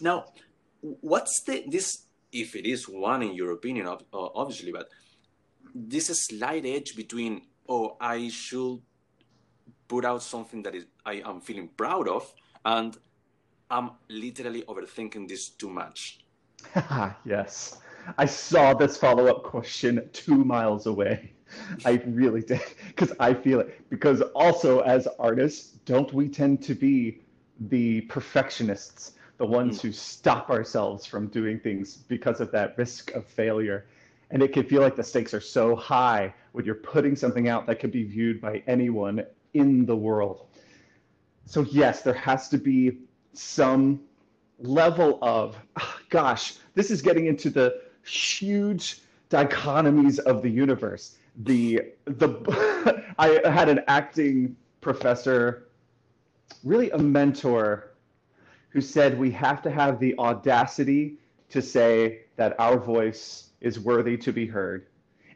[0.00, 0.26] Now,
[0.80, 4.88] what's the this if it is one in your opinion, uh, obviously, but
[5.74, 8.80] this slight edge between oh, I should
[9.88, 12.32] put out something that is I am feeling proud of,
[12.64, 12.96] and
[13.70, 16.20] I'm literally overthinking this too much.
[17.24, 17.78] yes.
[18.18, 21.32] I saw this follow up question two miles away.
[21.84, 23.88] I really did because I feel it.
[23.90, 27.20] Because also, as artists, don't we tend to be
[27.68, 29.82] the perfectionists, the ones mm.
[29.82, 33.86] who stop ourselves from doing things because of that risk of failure?
[34.30, 37.66] And it can feel like the stakes are so high when you're putting something out
[37.66, 39.24] that could be viewed by anyone
[39.54, 40.46] in the world.
[41.46, 42.98] So, yes, there has to be
[43.32, 44.02] some
[44.58, 51.16] level of, oh, gosh, this is getting into the huge dichotomies of the universe.
[51.44, 55.68] The the I had an acting professor,
[56.62, 57.89] really a mentor,
[58.70, 61.18] who said we have to have the audacity
[61.50, 64.86] to say that our voice is worthy to be heard,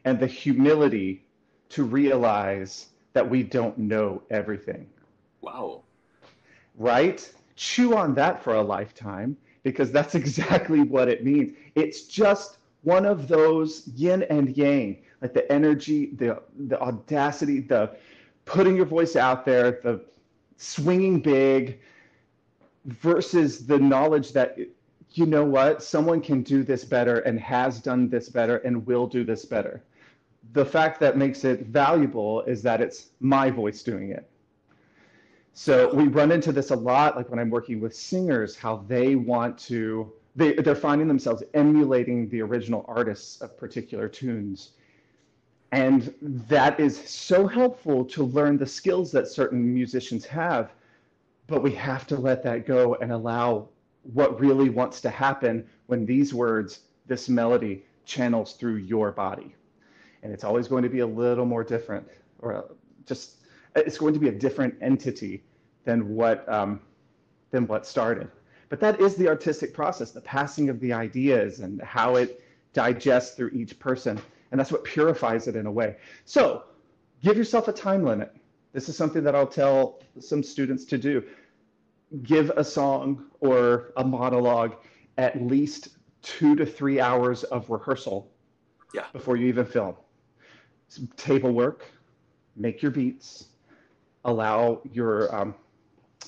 [0.04, 1.24] and the humility
[1.68, 4.88] to realize that we don't know everything.
[5.40, 5.82] Wow.
[6.76, 7.30] Right?
[7.56, 11.52] Chew on that for a lifetime because that's exactly what it means.
[11.74, 17.96] It's just one of those yin and yang, like the energy, the the audacity, the
[18.44, 20.04] putting your voice out there, the
[20.56, 21.80] swinging big
[22.84, 24.58] versus the knowledge that
[25.12, 29.06] you know what, someone can do this better and has done this better and will
[29.06, 29.82] do this better.
[30.52, 34.28] The fact that makes it valuable is that it's my voice doing it.
[35.52, 39.14] So we run into this a lot, like when I'm working with singers, how they
[39.14, 44.72] want to, they, they're finding themselves emulating the original artists of particular tunes.
[45.70, 46.12] And
[46.48, 50.72] that is so helpful to learn the skills that certain musicians have.
[51.46, 53.68] But we have to let that go and allow
[54.02, 59.54] what really wants to happen when these words, this melody, channels through your body.
[60.22, 62.06] And it's always going to be a little more different,
[62.38, 62.74] or
[63.06, 63.36] just
[63.76, 65.44] it's going to be a different entity
[65.84, 66.80] than what um,
[67.50, 68.30] than what started.
[68.68, 73.36] But that is the artistic process, the passing of the ideas and how it digests
[73.36, 74.18] through each person.
[74.50, 75.96] And that's what purifies it in a way.
[76.24, 76.64] So
[77.22, 78.34] give yourself a time limit.
[78.74, 81.22] This is something that I'll tell some students to do.
[82.24, 84.74] Give a song or a monologue
[85.16, 85.90] at least
[86.22, 88.32] two to three hours of rehearsal
[88.92, 89.04] yeah.
[89.12, 89.94] before you even film.
[90.88, 91.84] Some table work,
[92.56, 93.46] make your beats,
[94.24, 95.54] allow your um,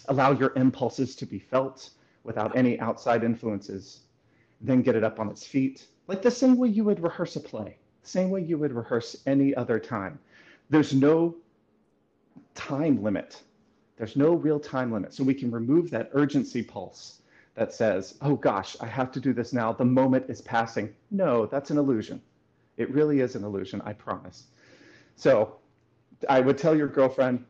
[0.08, 1.90] allow your impulses to be felt
[2.22, 4.02] without any outside influences,
[4.60, 7.40] then get it up on its feet, like the same way you would rehearse a
[7.40, 10.18] play, same way you would rehearse any other time.
[10.70, 11.36] There's no
[12.56, 13.42] time limit.
[13.96, 15.14] There's no real time limit.
[15.14, 17.22] So we can remove that urgency pulse
[17.54, 19.72] that says, oh gosh, I have to do this now.
[19.72, 20.94] The moment is passing.
[21.10, 22.20] No, that's an illusion.
[22.76, 24.44] It really is an illusion, I promise.
[25.16, 25.56] So
[26.28, 27.44] I would tell your girlfriend,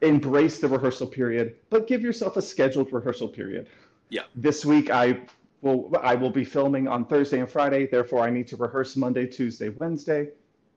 [0.00, 3.68] embrace the rehearsal period, but give yourself a scheduled rehearsal period.
[4.10, 4.22] Yeah.
[4.36, 5.20] This week I
[5.60, 9.26] will I will be filming on Thursday and Friday, therefore I need to rehearse Monday,
[9.26, 10.28] Tuesday, Wednesday.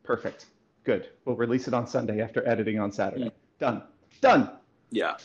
[0.04, 0.48] Perfect.
[0.84, 1.10] Good.
[1.26, 3.26] We'll release it on Sunday after editing on Saturday.
[3.26, 3.32] Mm.
[3.60, 3.84] Done.
[4.20, 4.50] Done.
[4.90, 5.18] Yeah.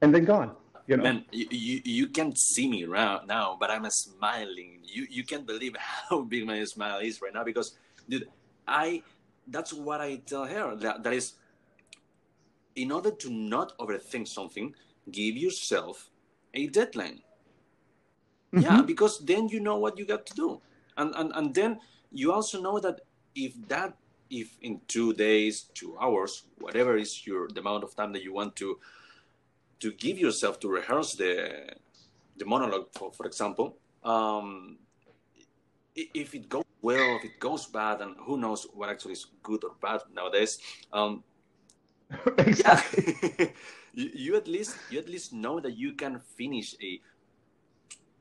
[0.00, 0.56] And then gone.
[0.86, 1.02] You know?
[1.02, 4.78] Man, you, you, you can't see me right now, but I'm smiling.
[4.84, 5.74] You you can't believe
[6.08, 7.76] how big my smile is right now because
[8.08, 8.28] dude,
[8.68, 9.02] I
[9.48, 10.76] that's what I tell her.
[10.76, 11.34] That that is
[12.76, 14.74] in order to not overthink something,
[15.10, 16.10] give yourself
[16.54, 17.20] a deadline.
[18.54, 18.60] Mm-hmm.
[18.60, 20.60] Yeah, because then you know what you got to do.
[20.96, 21.80] And, and and then
[22.12, 23.00] you also know that
[23.34, 23.96] if that
[24.30, 28.32] if in two days, two hours, whatever is your the amount of time that you
[28.32, 28.78] want to
[29.80, 31.74] to give yourself to rehearse the
[32.36, 34.78] the monologue, for, for example, um,
[35.94, 39.64] if it goes well, if it goes bad, and who knows what actually is good
[39.64, 40.58] or bad nowadays,
[40.92, 41.24] um,
[42.38, 43.16] exactly.
[43.38, 43.46] Yeah.
[43.94, 47.00] you, you at least you at least know that you can finish a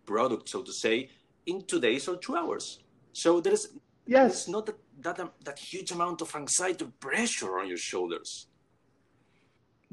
[0.05, 1.09] product, so to say,
[1.45, 2.80] in two days or two hours.
[3.13, 3.69] So there is
[4.06, 8.47] yes, not that that um, that huge amount of anxiety pressure on your shoulders.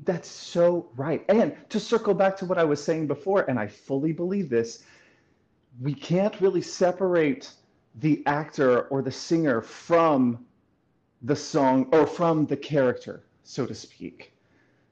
[0.04, 1.24] That's so right.
[1.28, 4.84] And to circle back to what I was saying before, and I fully believe this,
[5.80, 7.50] we can't really separate
[7.96, 10.46] the actor or the singer from
[11.22, 14.32] the song or from the character so to speak.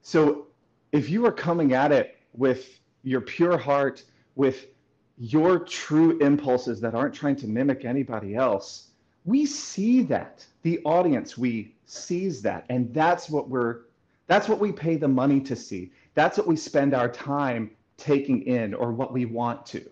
[0.03, 0.47] So
[0.93, 4.05] if you are coming at it with your pure heart,
[4.35, 4.67] with
[5.19, 8.89] your true impulses that aren't trying to mimic anybody else,
[9.25, 10.47] we see that.
[10.63, 12.65] The audience, we sees that.
[12.69, 13.83] And that's what we're
[14.27, 15.91] that's what we pay the money to see.
[16.15, 19.85] That's what we spend our time taking in or what we want to.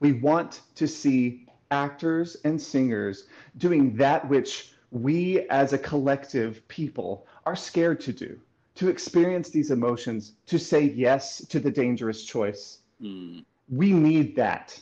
[0.00, 3.24] We want to see actors and singers
[3.58, 8.38] doing that which we as a collective people are scared to do,
[8.76, 12.78] to experience these emotions, to say yes to the dangerous choice.
[13.02, 13.44] Mm.
[13.68, 14.80] We need that.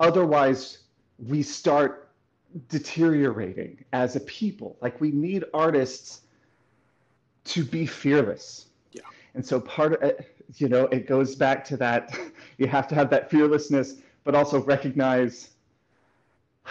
[0.00, 0.78] Otherwise,
[1.18, 2.07] we start
[2.68, 4.76] deteriorating as a people.
[4.80, 6.22] Like we need artists
[7.44, 8.66] to be fearless.
[8.92, 9.02] Yeah.
[9.34, 12.16] And so part of it, you know, it goes back to that
[12.58, 15.50] you have to have that fearlessness, but also recognize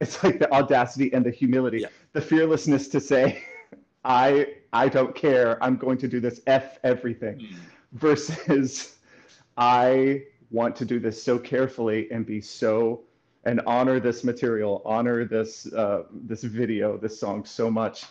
[0.00, 1.88] it's like the audacity and the humility, Yeah.
[2.12, 3.42] the fearlessness to say,
[4.04, 5.62] I I don't care.
[5.62, 7.56] I'm going to do this F everything Mm.
[7.92, 8.96] versus
[9.56, 13.00] I want to do this so carefully and be so
[13.46, 18.04] and honor this material, honor this uh, this video, this song so much